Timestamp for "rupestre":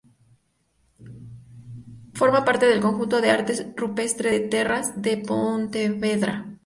3.77-4.31